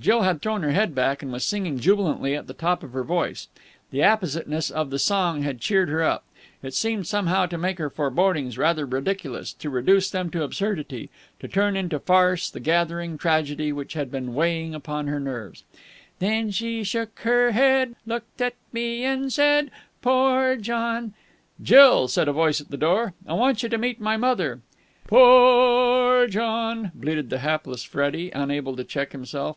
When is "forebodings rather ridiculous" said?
7.88-9.52